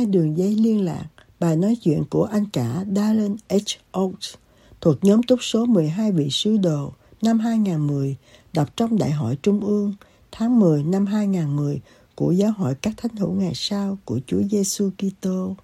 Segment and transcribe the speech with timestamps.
[0.00, 1.06] Hai đường dây liên lạc,
[1.40, 3.98] bài nói chuyện của anh cả Darren H.
[3.98, 4.34] Oates
[4.80, 6.92] thuộc nhóm túc số 12 vị sứ đồ
[7.22, 8.16] năm 2010
[8.52, 9.94] đọc trong Đại hội Trung ương
[10.32, 11.80] tháng 10 năm 2010
[12.14, 15.56] của Giáo hội các thánh hữu ngày sau của Chúa Giêsu Kitô.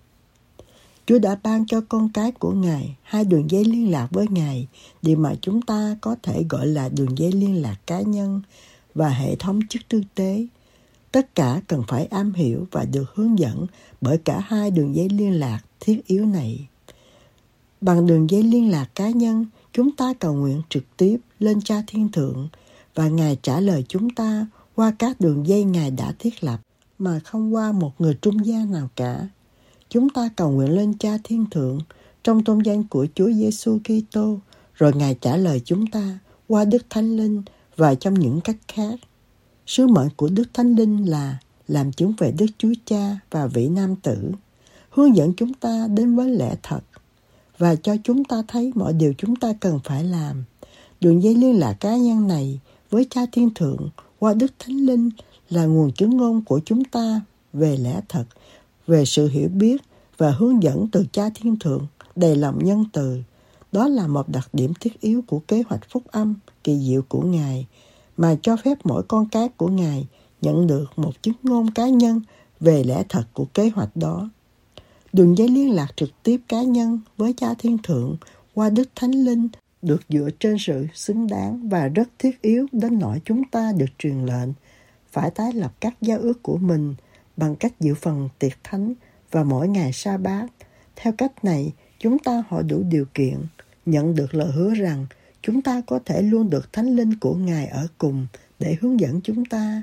[1.06, 4.66] Chúa đã ban cho con cái của Ngài hai đường dây liên lạc với Ngài,
[5.02, 8.40] điều mà chúng ta có thể gọi là đường dây liên lạc cá nhân
[8.94, 10.46] và hệ thống chức tư tế
[11.12, 13.66] Tất cả cần phải am hiểu và được hướng dẫn
[14.00, 16.68] bởi cả hai đường dây liên lạc thiết yếu này.
[17.80, 21.82] Bằng đường dây liên lạc cá nhân, chúng ta cầu nguyện trực tiếp lên Cha
[21.86, 22.48] Thiên Thượng
[22.94, 26.58] và Ngài trả lời chúng ta qua các đường dây Ngài đã thiết lập
[26.98, 29.28] mà không qua một người trung gian nào cả.
[29.88, 31.78] Chúng ta cầu nguyện lên Cha Thiên Thượng
[32.24, 34.38] trong tôn danh của Chúa Giêsu Kitô,
[34.74, 37.42] rồi Ngài trả lời chúng ta qua Đức Thánh Linh
[37.76, 38.94] và trong những cách khác.
[39.66, 43.68] Sứ mệnh của Đức Thánh Linh là làm chứng về Đức Chúa Cha và vị
[43.68, 44.32] nam tử,
[44.90, 46.80] hướng dẫn chúng ta đến với lẽ thật
[47.58, 50.44] và cho chúng ta thấy mọi điều chúng ta cần phải làm.
[51.00, 55.10] Đường dây liên lạc cá nhân này với Cha Thiên Thượng qua Đức Thánh Linh
[55.50, 57.20] là nguồn chứng ngôn của chúng ta
[57.52, 58.24] về lẽ thật,
[58.86, 59.82] về sự hiểu biết
[60.18, 61.86] và hướng dẫn từ Cha Thiên Thượng
[62.16, 63.18] đầy lòng nhân từ.
[63.72, 66.34] Đó là một đặc điểm thiết yếu của kế hoạch phúc âm
[66.64, 67.66] kỳ diệu của Ngài
[68.16, 70.06] mà cho phép mỗi con cái của Ngài
[70.42, 72.20] nhận được một chứng ngôn cá nhân
[72.60, 74.30] về lẽ thật của kế hoạch đó.
[75.12, 78.16] Đường dây liên lạc trực tiếp cá nhân với Cha Thiên Thượng
[78.54, 79.48] qua Đức Thánh Linh
[79.82, 83.98] được dựa trên sự xứng đáng và rất thiết yếu đến nỗi chúng ta được
[83.98, 84.48] truyền lệnh
[85.12, 86.94] phải tái lập các giao ước của mình
[87.36, 88.94] bằng cách dự phần tiệc thánh
[89.30, 90.46] và mỗi ngày sa bát.
[90.96, 93.36] Theo cách này, chúng ta họ đủ điều kiện
[93.86, 95.06] nhận được lời hứa rằng
[95.46, 98.26] chúng ta có thể luôn được thánh linh của Ngài ở cùng
[98.58, 99.82] để hướng dẫn chúng ta.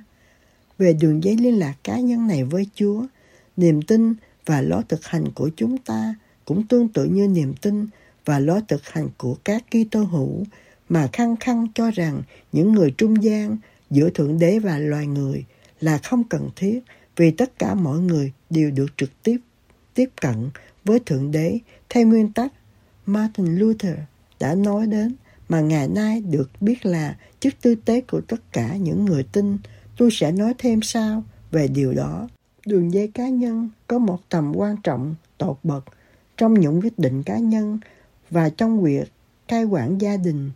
[0.78, 3.04] Về đường dây liên lạc cá nhân này với Chúa,
[3.58, 4.14] niềm tin
[4.46, 6.16] và lối thực hành của chúng ta
[6.46, 7.88] cũng tương tự như niềm tin
[8.26, 10.44] và lối thực hành của các Kitô hữu
[10.90, 12.22] mà khăng khăng cho rằng
[12.52, 13.58] những người trung gian
[13.90, 15.46] giữa Thượng Đế và loài người
[15.80, 16.80] là không cần thiết
[17.16, 19.38] vì tất cả mọi người đều được trực tiếp
[19.94, 20.50] tiếp cận
[20.86, 21.60] với Thượng Đế
[21.90, 22.54] theo nguyên tắc
[23.06, 23.98] Martin Luther
[24.40, 25.16] đã nói đến
[25.54, 29.58] mà ngày nay được biết là chức tư tế của tất cả những người tin.
[29.98, 32.28] Tôi sẽ nói thêm sao về điều đó.
[32.66, 35.84] Đường dây cá nhân có một tầm quan trọng tột bậc
[36.38, 37.80] trong những quyết định cá nhân
[38.30, 39.12] và trong việc
[39.48, 40.52] cai quản gia đình.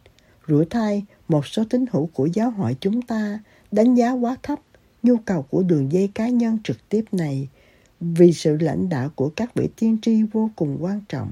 [0.48, 3.40] rửa thay, một số tín hữu của giáo hội chúng ta
[3.72, 4.60] đánh giá quá thấp
[5.04, 7.48] nhu cầu của đường dây cá nhân trực tiếp này
[8.00, 11.32] vì sự lãnh đạo của các vị tiên tri vô cùng quan trọng.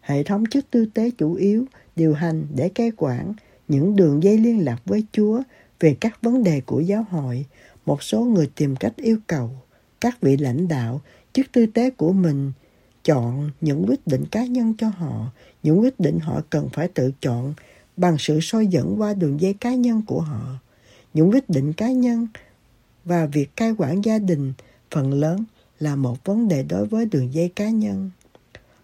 [0.00, 1.64] Hệ thống chức tư tế chủ yếu
[1.96, 3.32] điều hành để cai quản
[3.68, 5.42] những đường dây liên lạc với Chúa
[5.80, 7.46] về các vấn đề của giáo hội.
[7.86, 9.50] Một số người tìm cách yêu cầu
[10.00, 11.00] các vị lãnh đạo
[11.32, 12.52] chức tư tế của mình
[13.04, 15.32] chọn những quyết định cá nhân cho họ,
[15.62, 17.54] những quyết định họ cần phải tự chọn
[17.96, 20.58] bằng sự soi dẫn qua đường dây cá nhân của họ.
[21.14, 22.26] Những quyết định cá nhân
[23.04, 24.52] và việc cai quản gia đình
[24.90, 25.44] phần lớn
[25.78, 28.10] là một vấn đề đối với đường dây cá nhân.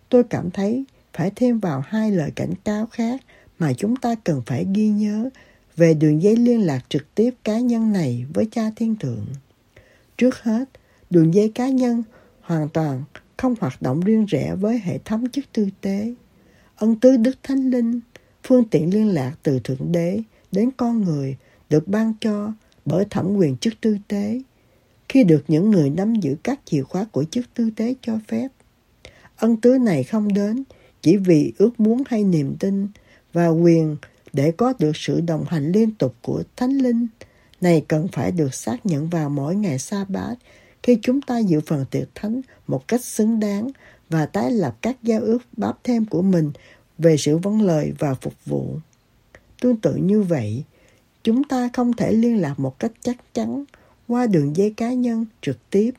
[0.09, 3.21] Tôi cảm thấy phải thêm vào hai lời cảnh cáo khác
[3.59, 5.31] mà chúng ta cần phải ghi nhớ
[5.77, 9.27] về đường dây liên lạc trực tiếp cá nhân này với cha thiên thượng.
[10.19, 10.65] Trước hết,
[11.11, 12.03] đường dây cá nhân
[12.41, 13.03] hoàn toàn
[13.37, 16.15] không hoạt động riêng rẽ với hệ thống chức tư tế.
[16.77, 18.01] Ân tứ Đức Thánh Linh,
[18.45, 20.23] phương tiện liên lạc từ Thượng Đế
[20.53, 21.37] đến con người
[21.71, 22.53] được ban cho
[22.85, 24.41] bởi thẩm quyền chức tư tế.
[25.09, 28.49] Khi được những người nắm giữ các chìa khóa của chức tư tế cho phép,
[29.37, 30.65] ân tứ này không đến
[31.03, 32.89] chỉ vì ước muốn hay niềm tin
[33.33, 33.97] và quyền
[34.33, 37.07] để có được sự đồng hành liên tục của Thánh Linh
[37.61, 40.35] này cần phải được xác nhận vào mỗi ngày sa bát
[40.83, 43.71] khi chúng ta dự phần tiệc thánh một cách xứng đáng
[44.09, 46.53] và tái lập các giao ước báp thêm của mình
[46.99, 48.79] về sự vâng lời và phục vụ.
[49.61, 50.65] Tương tự như vậy,
[51.23, 53.65] chúng ta không thể liên lạc một cách chắc chắn
[54.09, 55.91] qua đường dây cá nhân trực tiếp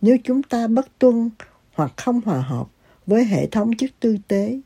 [0.00, 1.30] nếu chúng ta bất tuân
[1.72, 2.68] hoặc không hòa hợp
[3.08, 4.60] với hệ thống chức tư tế,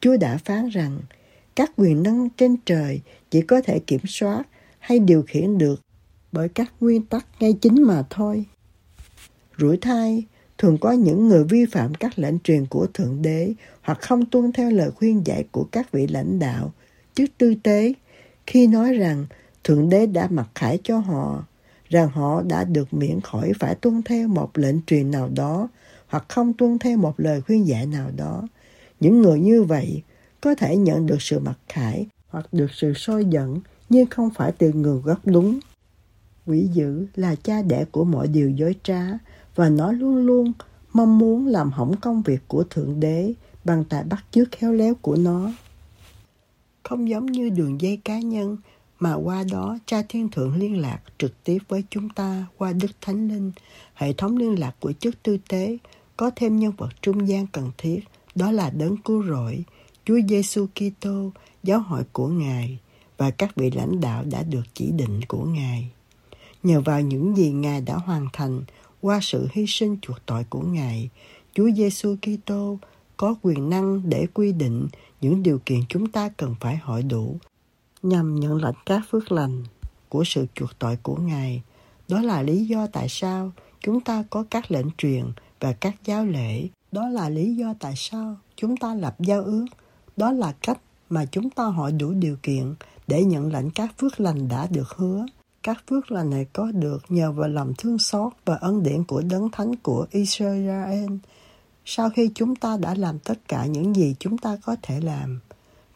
[0.00, 1.00] Chúa đã phán rằng
[1.56, 3.00] các quyền năng trên trời
[3.30, 4.42] chỉ có thể kiểm soát
[4.78, 5.80] hay điều khiển được
[6.32, 8.44] bởi các nguyên tắc ngay chính mà thôi.
[9.58, 10.24] Rủi thai
[10.58, 14.52] thường có những người vi phạm các lệnh truyền của Thượng Đế hoặc không tuân
[14.52, 16.72] theo lời khuyên dạy của các vị lãnh đạo,
[17.14, 17.92] chức tư tế
[18.46, 19.26] khi nói rằng
[19.64, 21.44] Thượng Đế đã mặc khải cho họ,
[21.88, 25.68] rằng họ đã được miễn khỏi phải tuân theo một lệnh truyền nào đó
[26.12, 28.42] hoặc không tuân theo một lời khuyên dạy nào đó.
[29.00, 30.02] Những người như vậy
[30.40, 34.52] có thể nhận được sự mặc khải hoặc được sự soi dẫn nhưng không phải
[34.52, 35.58] từ nguồn gốc đúng.
[36.46, 39.02] Quỷ dữ là cha đẻ của mọi điều dối trá
[39.54, 40.52] và nó luôn luôn
[40.92, 43.32] mong muốn làm hỏng công việc của Thượng Đế
[43.64, 45.52] bằng tài bắt chước khéo léo của nó.
[46.82, 48.56] Không giống như đường dây cá nhân
[48.98, 52.90] mà qua đó cha thiên thượng liên lạc trực tiếp với chúng ta qua Đức
[53.00, 53.52] Thánh Linh,
[53.94, 55.78] hệ thống liên lạc của chức tư tế
[56.22, 58.00] có thêm nhân vật trung gian cần thiết,
[58.34, 59.64] đó là đấng cứu rỗi,
[60.04, 61.30] Chúa Giêsu Kitô,
[61.62, 62.78] giáo hội của Ngài
[63.16, 65.90] và các vị lãnh đạo đã được chỉ định của Ngài.
[66.62, 68.62] Nhờ vào những gì Ngài đã hoàn thành
[69.00, 71.10] qua sự hy sinh chuộc tội của Ngài,
[71.54, 72.78] Chúa Giêsu Kitô
[73.16, 74.88] có quyền năng để quy định
[75.20, 77.36] những điều kiện chúng ta cần phải hỏi đủ
[78.02, 79.64] nhằm nhận lãnh các phước lành
[80.08, 81.62] của sự chuộc tội của Ngài.
[82.08, 85.24] Đó là lý do tại sao chúng ta có các lệnh truyền
[85.62, 86.68] và các giáo lễ.
[86.92, 89.66] Đó là lý do tại sao chúng ta lập giao ước.
[90.16, 90.80] Đó là cách
[91.10, 92.74] mà chúng ta hỏi đủ điều kiện
[93.06, 95.26] để nhận lãnh các phước lành đã được hứa.
[95.62, 99.22] Các phước lành này có được nhờ vào lòng thương xót và ân điển của
[99.30, 101.10] đấng thánh của Israel.
[101.84, 105.40] Sau khi chúng ta đã làm tất cả những gì chúng ta có thể làm,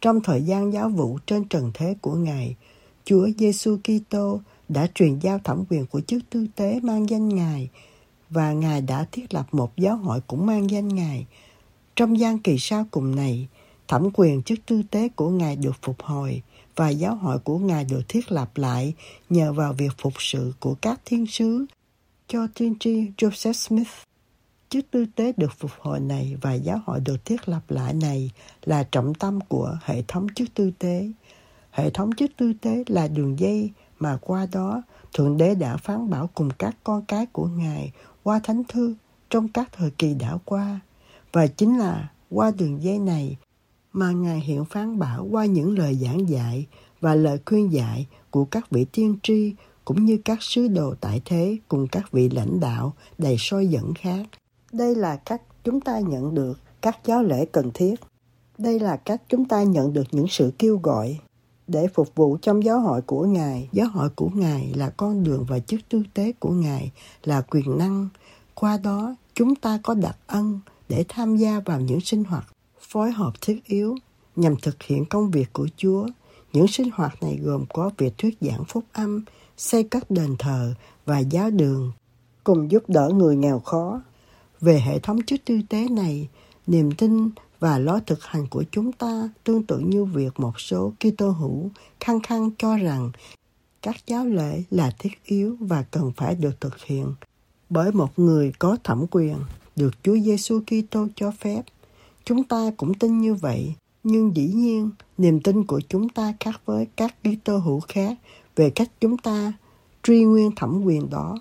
[0.00, 2.56] trong thời gian giáo vụ trên trần thế của Ngài,
[3.04, 7.70] Chúa Giêsu Kitô đã truyền giao thẩm quyền của chức tư tế mang danh Ngài
[8.30, 11.26] và Ngài đã thiết lập một giáo hội cũng mang danh Ngài.
[11.96, 13.48] Trong gian kỳ sau cùng này,
[13.88, 16.42] thẩm quyền chức tư tế của Ngài được phục hồi
[16.76, 18.94] và giáo hội của Ngài được thiết lập lại
[19.30, 21.66] nhờ vào việc phục sự của các thiên sứ
[22.28, 23.88] cho tiên tri Joseph Smith.
[24.68, 28.30] Chức tư tế được phục hồi này và giáo hội được thiết lập lại này
[28.64, 31.10] là trọng tâm của hệ thống chức tư tế.
[31.70, 34.82] Hệ thống chức tư tế là đường dây mà qua đó
[35.14, 37.92] Thượng Đế đã phán bảo cùng các con cái của Ngài
[38.26, 38.94] qua Thánh Thư
[39.30, 40.80] trong các thời kỳ đã qua.
[41.32, 43.36] Và chính là qua đường dây này
[43.92, 46.66] mà Ngài hiện phán bảo qua những lời giảng dạy
[47.00, 51.22] và lời khuyên dạy của các vị tiên tri cũng như các sứ đồ tại
[51.24, 54.26] thế cùng các vị lãnh đạo đầy soi dẫn khác.
[54.72, 57.94] Đây là cách chúng ta nhận được các giáo lễ cần thiết.
[58.58, 61.18] Đây là cách chúng ta nhận được những sự kêu gọi
[61.68, 63.68] để phục vụ trong giáo hội của Ngài.
[63.72, 66.92] Giáo hội của Ngài là con đường và chức tư tế của Ngài
[67.24, 68.08] là quyền năng.
[68.54, 72.44] Qua đó, chúng ta có đặc ân để tham gia vào những sinh hoạt
[72.80, 73.94] phối hợp thiết yếu
[74.36, 76.06] nhằm thực hiện công việc của Chúa.
[76.52, 79.24] Những sinh hoạt này gồm có việc thuyết giảng phúc âm,
[79.56, 80.74] xây các đền thờ
[81.06, 81.92] và giáo đường,
[82.44, 84.00] cùng giúp đỡ người nghèo khó,
[84.60, 86.28] về hệ thống chức tư tế này,
[86.66, 87.30] niềm tin
[87.60, 91.70] và lối thực hành của chúng ta tương tự như việc một số Kitô hữu
[92.00, 93.10] khăng khăng cho rằng
[93.82, 97.14] các giáo lễ là thiết yếu và cần phải được thực hiện
[97.70, 99.36] bởi một người có thẩm quyền
[99.76, 101.62] được Chúa Giêsu Kitô cho phép.
[102.24, 106.60] Chúng ta cũng tin như vậy, nhưng dĩ nhiên niềm tin của chúng ta khác
[106.64, 108.18] với các Kitô hữu khác
[108.56, 109.52] về cách chúng ta
[110.02, 111.38] truy nguyên thẩm quyền đó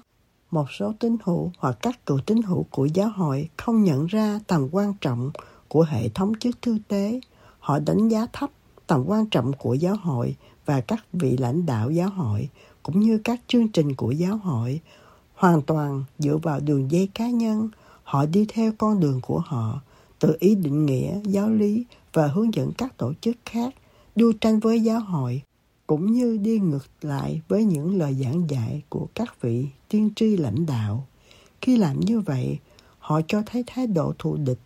[0.52, 4.40] một số tín hữu hoặc các cựu tín hữu của giáo hội không nhận ra
[4.48, 5.32] tầm quan trọng
[5.68, 7.20] của hệ thống chức thư tế.
[7.60, 8.50] Họ đánh giá thấp
[8.88, 12.50] tầm quan trọng của giáo hội và các vị lãnh đạo giáo hội
[12.84, 14.82] cũng như các chương trình của giáo hội
[15.34, 17.70] hoàn toàn dựa vào đường dây cá nhân
[18.04, 19.82] họ đi theo con đường của họ
[20.20, 23.76] tự ý định nghĩa giáo lý và hướng dẫn các tổ chức khác
[24.16, 25.42] đua tranh với giáo hội
[25.88, 30.38] cũng như đi ngược lại với những lời giảng dạy của các vị tiên tri
[30.38, 31.08] lãnh đạo.
[31.62, 32.58] Khi làm như vậy,
[33.00, 34.60] họ cho thấy thái độ thù địch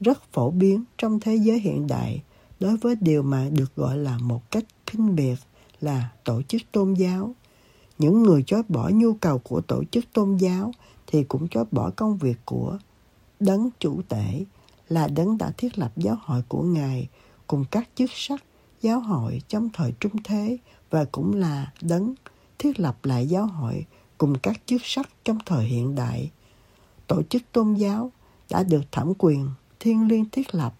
[0.00, 2.22] rất phổ biến trong thế giới hiện đại
[2.60, 5.36] đối với điều mà được gọi là một cách khinh biệt
[5.80, 7.34] là tổ chức tôn giáo.
[7.98, 10.72] Những người chối bỏ nhu cầu của tổ chức tôn giáo
[11.06, 12.78] thì cũng chối bỏ công việc của
[13.40, 14.44] đấng chủ tể,
[14.88, 17.08] là đấng đã thiết lập giáo hội của Ngài
[17.46, 18.44] cùng các chức sắc
[18.82, 20.56] giáo hội trong thời trung thế
[20.90, 22.14] và cũng là đấng
[22.58, 23.86] thiết lập lại giáo hội
[24.18, 26.30] cùng các chức sắc trong thời hiện đại.
[27.06, 28.12] Tổ chức tôn giáo
[28.50, 29.48] đã được thẩm quyền
[29.80, 30.74] thiên liêng thiết lập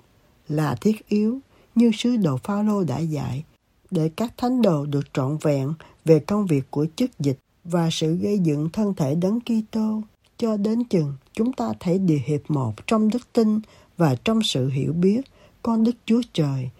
[0.49, 1.38] là thiết yếu
[1.75, 3.45] như sứ đồ Phaolô đã dạy
[3.90, 8.16] để các thánh đồ được trọn vẹn về công việc của chức dịch và sự
[8.16, 10.02] gây dựng thân thể đấng Kitô
[10.38, 13.61] cho đến chừng, chúng ta thấy điều hiệp một trong đức tin
[13.97, 15.21] và trong sự hiểu biết
[15.62, 16.71] con Đức Chúa Trời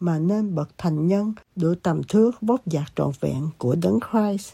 [0.00, 4.52] mà nên bậc thành nhân đủ tầm thước vóc dạc trọn vẹn của Đấng Christ.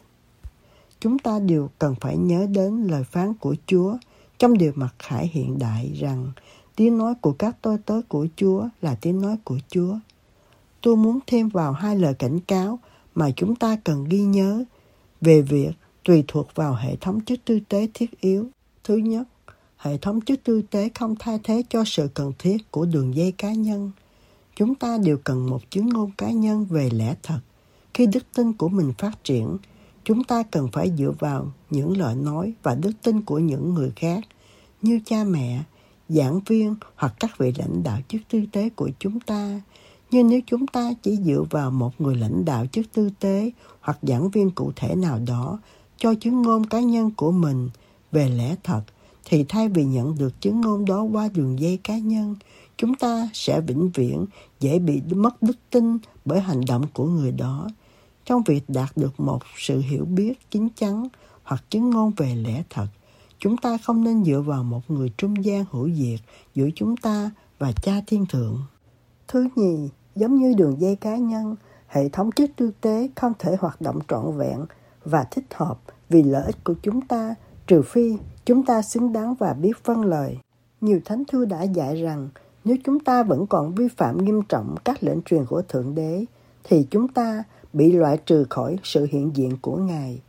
[1.01, 3.97] chúng ta đều cần phải nhớ đến lời phán của Chúa
[4.39, 6.33] trong điều mặc khải hiện đại rằng
[6.77, 9.97] tiếng nói của các tôi tớ của Chúa là tiếng nói của Chúa.
[10.81, 12.79] Tôi muốn thêm vào hai lời cảnh cáo
[13.15, 14.65] mà chúng ta cần ghi nhớ
[15.21, 15.73] về việc
[16.05, 18.47] tùy thuộc vào hệ thống chức tư tế thiết yếu.
[18.85, 19.29] Thứ nhất,
[19.77, 23.33] hệ thống chức tư tế không thay thế cho sự cần thiết của đường dây
[23.33, 23.91] cá nhân.
[24.57, 27.41] Chúng ta đều cần một chứng ngôn cá nhân về lẽ thật.
[27.95, 29.57] Khi đức tin của mình phát triển,
[30.05, 33.93] chúng ta cần phải dựa vào những lời nói và đức tin của những người
[33.97, 34.25] khác
[34.83, 35.63] như cha mẹ,
[36.15, 39.61] giảng viên hoặc các vị lãnh đạo chức tư tế của chúng ta.
[40.11, 43.51] Nhưng nếu chúng ta chỉ dựa vào một người lãnh đạo chức tư tế
[43.81, 45.59] hoặc giảng viên cụ thể nào đó
[45.97, 47.71] cho chứng ngôn cá nhân của mình
[48.13, 48.83] về lẽ thật,
[49.25, 52.37] thì thay vì nhận được chứng ngôn đó qua đường dây cá nhân,
[52.77, 54.27] chúng ta sẽ vĩnh viễn
[54.61, 57.69] dễ bị mất đức tin bởi hành động của người đó
[58.25, 61.09] trong việc đạt được một sự hiểu biết chính chắn
[61.43, 62.87] hoặc chứng ngôn về lẽ thật
[63.43, 66.21] chúng ta không nên dựa vào một người trung gian hữu diệt
[66.55, 68.59] giữa chúng ta và cha thiên thượng
[69.29, 71.57] thứ nhì giống như đường dây cá nhân
[71.87, 74.67] hệ thống chức tư tế không thể hoạt động trọn vẹn
[75.05, 77.35] và thích hợp vì lợi ích của chúng ta
[77.67, 80.39] trừ phi chúng ta xứng đáng và biết vâng lời
[80.81, 82.29] nhiều thánh thư đã dạy rằng
[82.65, 86.25] nếu chúng ta vẫn còn vi phạm nghiêm trọng các lệnh truyền của Thượng Đế,
[86.65, 90.21] thì chúng ta bị loại trừ khỏi sự hiện diện của Ngài.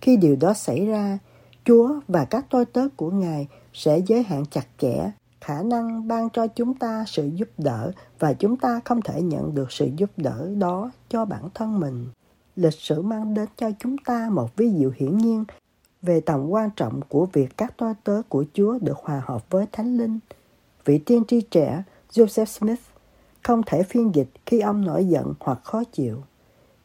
[0.00, 1.18] Khi điều đó xảy ra,
[1.64, 6.30] Chúa và các tôi tớ của Ngài sẽ giới hạn chặt chẽ khả năng ban
[6.30, 10.10] cho chúng ta sự giúp đỡ và chúng ta không thể nhận được sự giúp
[10.16, 12.06] đỡ đó cho bản thân mình.
[12.56, 15.44] Lịch sử mang đến cho chúng ta một ví dụ hiển nhiên
[16.02, 19.66] về tầm quan trọng của việc các tôi tớ của Chúa được hòa hợp với
[19.72, 20.18] Thánh Linh–
[20.84, 22.80] vị tiên tri trẻ Joseph Smith
[23.42, 26.22] không thể phiên dịch khi ông nổi giận hoặc khó chịu.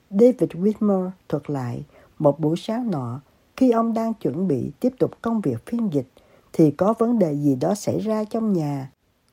[0.10, 1.84] David Whitmore thuật lại
[2.20, 3.22] một buổi sáng nọ
[3.60, 6.08] khi ông đang chuẩn bị tiếp tục công việc phiên dịch
[6.54, 8.92] thì có vấn đề gì đó xảy ra trong nhà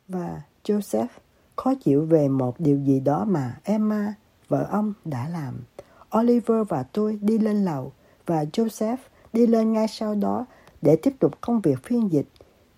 [0.08, 1.06] và Joseph
[1.56, 4.14] khó chịu về một điều gì đó mà Emma,
[4.48, 5.54] vợ ông, đã làm.
[6.18, 7.92] Oliver và tôi đi lên lầu
[8.26, 8.96] và Joseph
[9.32, 10.46] đi lên ngay sau đó
[10.82, 12.28] để tiếp tục công việc phiên dịch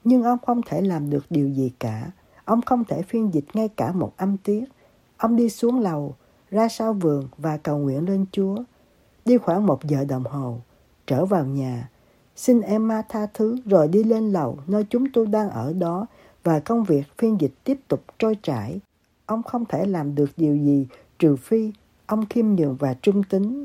[0.04, 2.10] nhưng ông không thể làm được điều gì cả.
[2.44, 4.64] Ông không thể phiên dịch ngay cả một âm tiết.
[5.16, 6.14] Ông đi xuống lầu,
[6.50, 8.56] ra sau vườn và cầu nguyện lên Chúa.
[9.24, 10.60] Đi khoảng một giờ đồng hồ,
[11.08, 11.88] trở vào nhà.
[12.36, 16.06] Xin Emma tha thứ rồi đi lên lầu nơi chúng tôi đang ở đó
[16.44, 18.80] và công việc phiên dịch tiếp tục trôi chảy.
[19.26, 20.86] Ông không thể làm được điều gì
[21.18, 21.72] trừ phi
[22.06, 23.64] ông khiêm nhường và trung tính.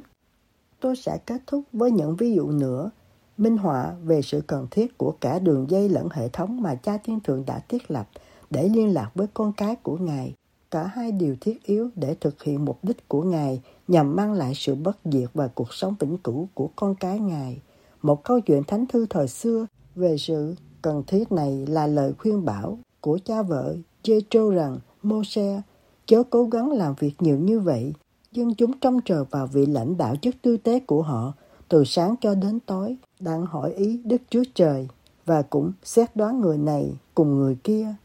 [0.80, 2.92] Tôi sẽ kết thúc với những ví dụ nữa,
[3.38, 6.98] minh họa về sự cần thiết của cả đường dây lẫn hệ thống mà cha
[6.98, 8.10] thiên thượng đã thiết lập
[8.50, 10.34] để liên lạc với con cái của Ngài.
[10.72, 14.54] Cả hai điều thiết yếu để thực hiện mục đích của Ngài nhằm mang lại
[14.56, 17.62] sự bất diệt và cuộc sống vĩnh cửu của con cái Ngài.
[18.02, 22.46] Một câu chuyện thánh thư thời xưa về sự cần thiết này là lời khuyên
[22.46, 25.62] bảo của cha vợ Jethro rằng Moses
[26.06, 27.94] chớ cố gắng làm việc nhiều như vậy.
[28.32, 31.34] Dân chúng trông chờ vào vị lãnh đạo chức tư tế của họ,
[31.70, 34.88] từ sáng cho đến tối, đang hỏi ý Đức Chúa Trời
[35.26, 37.96] và cũng xét đoán người này cùng người kia.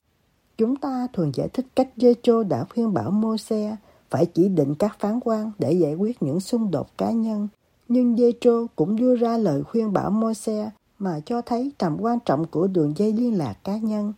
[0.58, 3.76] Chúng ta thường giải thích cách Jethro đã khuyên bảo Mô-xe
[4.10, 7.48] phải chỉ định các phán quan để giải quyết những xung đột cá nhân.
[7.88, 12.46] Nhưng Giê-trô cũng đưa ra lời khuyên bảo Môi-se mà cho thấy tầm quan trọng
[12.46, 14.12] của đường dây liên lạc cá nhân.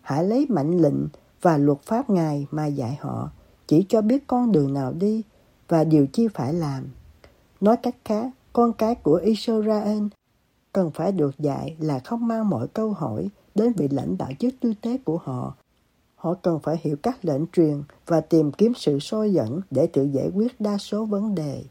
[0.00, 1.08] Hãy lấy mệnh lệnh
[1.42, 3.30] và luật pháp Ngài mà dạy họ,
[3.66, 5.22] chỉ cho biết con đường nào đi
[5.68, 6.84] và điều chi phải làm.
[7.60, 10.02] Nói cách khác, con cái của Israel
[10.72, 14.54] cần phải được dạy là không mang mọi câu hỏi đến vị lãnh đạo chức
[14.60, 15.56] tư tế của họ.
[16.22, 20.04] Họ cần phải hiểu các lệnh truyền và tìm kiếm sự soi dẫn để tự
[20.04, 21.64] giải quyết đa số vấn đề.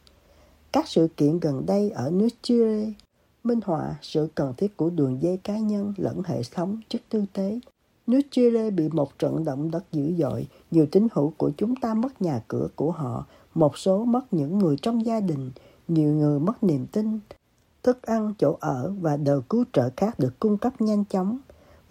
[0.72, 2.92] Các sự kiện gần đây ở nước Chile
[3.44, 7.26] minh họa sự cần thiết của đường dây cá nhân lẫn hệ thống chức tư
[7.34, 7.60] tế.
[8.08, 11.94] Nước Chile bị một trận động đất dữ dội, nhiều tín hữu của chúng ta
[11.94, 15.52] mất nhà cửa của họ, một số mất những người trong gia đình,
[15.88, 17.20] nhiều người mất niềm tin,
[17.84, 21.40] thức ăn, chỗ ở và đồ cứu trợ khác được cung cấp nhanh chóng.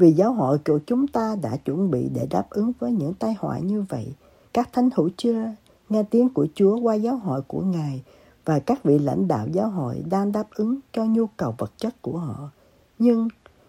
[0.00, 3.34] Vì giáo hội của chúng ta đã chuẩn bị để đáp ứng với những tai
[3.38, 4.14] họa như vậy.
[4.52, 5.44] Các thánh hữu chưa
[5.88, 8.02] nghe tiếng của Chúa qua giáo hội của Ngài
[8.44, 12.02] và các vị lãnh đạo giáo hội đang đáp ứng cho nhu cầu vật chất
[12.02, 12.50] của họ.
[12.98, 13.28] Nhưng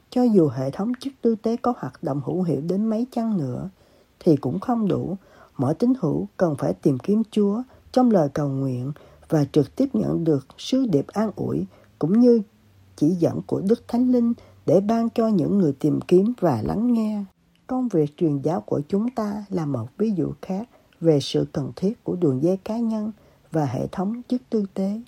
[0.10, 3.38] cho dù hệ thống chức tư tế có hoạt động hữu hiệu đến mấy chăng
[3.38, 3.70] nữa,
[4.20, 5.16] thì cũng không đủ.
[5.58, 7.62] Mỗi tín hữu cần phải tìm kiếm Chúa
[7.92, 8.92] trong lời cầu nguyện
[9.30, 11.66] và trực tiếp nhận được sứ điệp an ủi,
[12.00, 12.42] cũng như
[12.96, 14.34] chỉ dẫn của Đức Thánh Linh
[14.66, 17.24] để ban cho những người tìm kiếm và lắng nghe.
[17.68, 20.70] Công việc truyền giáo của chúng ta là một ví dụ khác
[21.02, 23.12] về sự cần thiết của đường dây cá nhân
[23.52, 25.02] và hệ thống chức tư tế.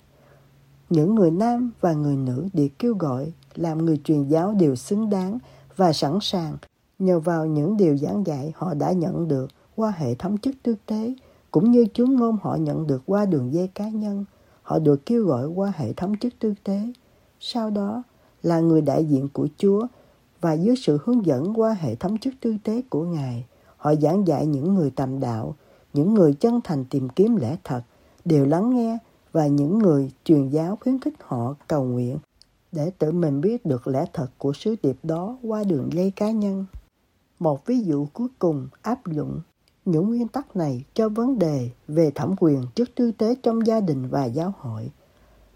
[0.90, 5.10] những người nam và người nữ được kêu gọi làm người truyền giáo đều xứng
[5.10, 5.38] đáng
[5.76, 6.56] và sẵn sàng
[6.98, 10.74] nhờ vào những điều giảng dạy họ đã nhận được qua hệ thống chức tư
[10.86, 11.14] tế,
[11.50, 14.24] cũng như chúng ngôn họ nhận được qua đường dây cá nhân
[14.62, 16.92] họ được kêu gọi qua hệ thống chức tư tế
[17.40, 18.02] sau đó
[18.44, 19.86] là người đại diện của chúa
[20.40, 23.44] và dưới sự hướng dẫn qua hệ thống chức tư tế của ngài,
[23.76, 25.54] họ giảng dạy những người tầm đạo,
[25.92, 27.82] những người chân thành tìm kiếm lẽ thật,
[28.24, 28.98] đều lắng nghe
[29.32, 32.18] và những người truyền giáo khuyến khích họ cầu nguyện
[32.72, 36.30] để tự mình biết được lẽ thật của sứ điệp đó qua đường dây cá
[36.30, 36.66] nhân.
[37.38, 39.40] Một ví dụ cuối cùng áp dụng
[39.84, 43.80] những nguyên tắc này cho vấn đề về thẩm quyền chức tư tế trong gia
[43.80, 44.90] đình và giáo hội.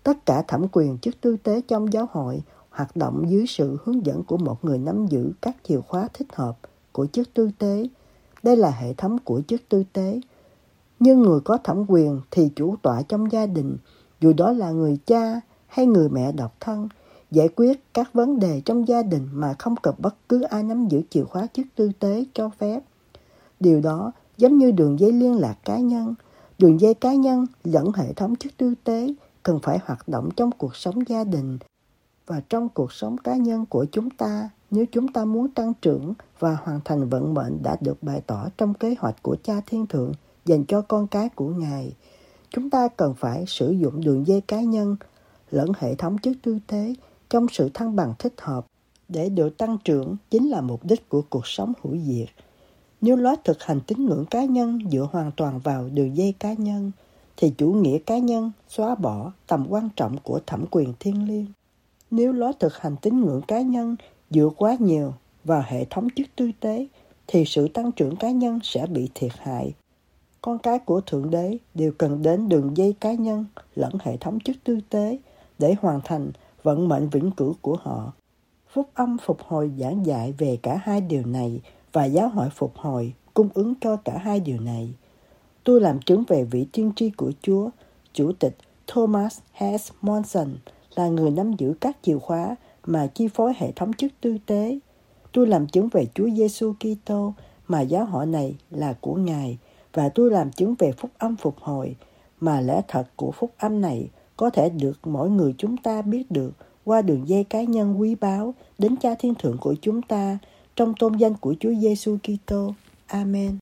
[0.03, 2.43] Tất cả thẩm quyền chức tư tế trong giáo hội
[2.79, 6.27] hoạt động dưới sự hướng dẫn của một người nắm giữ các chìa khóa thích
[6.33, 6.59] hợp
[6.93, 7.89] của chức tư tế.
[8.43, 10.21] Đây là hệ thống của chức tư tế.
[11.01, 13.77] Nhưng người có thẩm quyền thì chủ tọa trong gia đình,
[14.21, 16.89] dù đó là người cha hay người mẹ độc thân,
[17.31, 20.89] giải quyết các vấn đề trong gia đình mà không cần bất cứ ai nắm
[20.89, 22.81] giữ chìa khóa chức tư tế cho phép.
[23.61, 26.15] Điều đó giống như đường dây liên lạc cá nhân.
[26.59, 30.51] Đường dây cá nhân lẫn hệ thống chức tư tế cần phải hoạt động trong
[30.59, 31.59] cuộc sống gia đình
[32.29, 36.15] và trong cuộc sống cá nhân của chúng ta nếu chúng ta muốn tăng trưởng
[36.39, 39.87] và hoàn thành vận mệnh đã được bày tỏ trong kế hoạch của cha thiên
[39.87, 40.13] thượng
[40.45, 41.93] dành cho con cái của Ngài.
[42.51, 44.97] Chúng ta cần phải sử dụng đường dây cá nhân
[45.51, 46.95] lẫn hệ thống chức tư thế
[47.31, 48.67] trong sự thăng bằng thích hợp
[49.09, 52.29] để được tăng trưởng chính là mục đích của cuộc sống hữu diệt.
[53.01, 56.53] Nếu lối thực hành tín ngưỡng cá nhân dựa hoàn toàn vào đường dây cá
[56.53, 56.91] nhân,
[57.37, 61.47] thì chủ nghĩa cá nhân xóa bỏ tầm quan trọng của thẩm quyền thiên liêng.
[62.11, 63.97] Nếu lối thực hành tín ngưỡng cá nhân
[64.31, 66.87] dựa quá nhiều vào hệ thống chức tư tế,
[67.27, 69.75] thì sự tăng trưởng cá nhân sẽ bị thiệt hại.
[70.41, 74.41] Con cái của Thượng Đế đều cần đến đường dây cá nhân lẫn hệ thống
[74.41, 75.19] chức tư tế
[75.59, 76.31] để hoàn thành
[76.63, 78.13] vận mệnh vĩnh cửu của họ.
[78.73, 81.61] Phúc âm phục hồi giảng dạy về cả hai điều này
[81.93, 84.95] và giáo hội phục hồi cung ứng cho cả hai điều này.
[85.65, 87.71] Tôi làm chứng về vị tiên tri của Chúa,
[88.13, 88.57] Chủ tịch
[88.87, 90.49] Thomas hess Monson
[90.99, 92.57] là người nắm giữ các chìa khóa
[92.87, 94.79] mà chi phối hệ thống chức tư tế.
[95.33, 97.33] Tôi làm chứng về Chúa Giêsu Kitô,
[97.69, 99.59] mà giáo hội này là của Ngài,
[99.95, 101.97] và tôi làm chứng về phúc âm phục hồi,
[102.41, 106.31] mà lẽ thật của phúc âm này có thể được mỗi người chúng ta biết
[106.31, 106.53] được
[106.85, 110.39] qua đường dây cá nhân quý báu đến cha thiên thượng của chúng ta
[110.77, 112.75] trong tôn danh của Chúa Giêsu Kitô.
[113.07, 113.57] Amen.